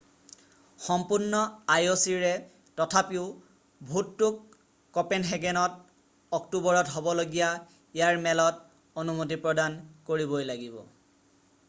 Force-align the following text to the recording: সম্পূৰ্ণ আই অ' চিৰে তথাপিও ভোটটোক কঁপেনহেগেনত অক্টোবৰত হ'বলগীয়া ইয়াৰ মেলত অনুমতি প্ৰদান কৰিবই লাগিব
সম্পূৰ্ণ 0.83 1.39
আই 1.73 1.89
অ' 1.89 1.97
চিৰে 2.03 2.29
তথাপিও 2.79 3.25
ভোটটোক 3.91 4.39
কঁপেনহেগেনত 4.97 6.37
অক্টোবৰত 6.39 6.93
হ'বলগীয়া 6.93 7.47
ইয়াৰ 7.47 8.23
মেলত 8.29 9.03
অনুমতি 9.05 9.39
প্ৰদান 9.45 9.77
কৰিবই 10.11 10.49
লাগিব 10.53 10.81